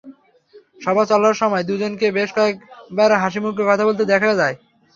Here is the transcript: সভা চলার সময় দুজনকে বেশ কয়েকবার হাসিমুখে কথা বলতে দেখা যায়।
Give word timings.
সভা 0.79 1.03
চলার 1.09 1.35
সময় 1.41 1.63
দুজনকে 1.69 2.07
বেশ 2.17 2.29
কয়েকবার 2.35 3.09
হাসিমুখে 3.23 3.63
কথা 3.69 3.83
বলতে 3.87 4.03
দেখা 4.11 4.31
যায়। 4.31 4.55